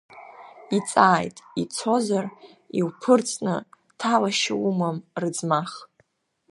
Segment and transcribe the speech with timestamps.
[0.77, 2.25] Ицааит, ицозар,
[2.79, 3.55] иуԥырҵны,
[3.99, 5.71] ҭалашьа умам рыӡмах.